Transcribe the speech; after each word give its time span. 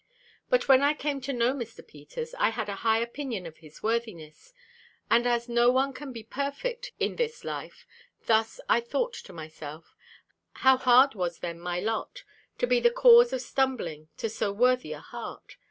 But 0.49 0.67
when 0.67 0.81
I 0.81 0.95
came 0.95 1.21
to 1.21 1.31
know 1.31 1.53
Mr. 1.53 1.85
Peters, 1.87 2.33
I 2.39 2.49
had 2.49 2.69
a 2.69 2.77
high 2.81 2.97
opinion 2.97 3.45
of 3.45 3.57
his 3.57 3.83
worthiness, 3.83 4.51
and 5.11 5.27
as 5.27 5.47
no 5.47 5.69
one 5.69 5.93
can 5.93 6.11
be 6.11 6.23
perfect 6.23 6.91
in 6.99 7.17
this 7.17 7.43
life, 7.43 7.85
thus 8.25 8.59
I 8.67 8.81
thought 8.81 9.13
to 9.13 9.31
myself: 9.31 9.95
How 10.65 10.75
hard 10.77 11.13
was 11.13 11.37
then 11.37 11.59
my 11.59 11.79
lot, 11.79 12.23
to 12.57 12.65
be 12.65 12.79
the 12.79 12.89
cause 12.89 13.31
of 13.31 13.41
stumbling 13.41 14.07
to 14.17 14.27
so 14.27 14.51
worthy 14.51 14.91
a 14.91 15.01
heart. 15.01 15.57